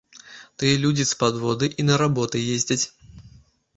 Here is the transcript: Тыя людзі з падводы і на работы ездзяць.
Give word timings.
Тыя 0.61 0.79
людзі 0.85 1.05
з 1.09 1.19
падводы 1.21 1.69
і 1.83 1.87
на 1.91 1.99
работы 2.05 2.37
ездзяць. 2.55 2.83